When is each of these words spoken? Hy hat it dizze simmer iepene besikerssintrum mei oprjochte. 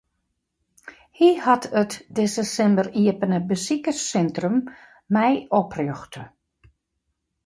Hy 1.17 1.27
hat 1.45 1.63
it 1.81 1.91
dizze 2.15 2.43
simmer 2.53 2.87
iepene 3.01 3.39
besikerssintrum 3.49 4.57
mei 5.13 5.35
oprjochte. 5.61 6.23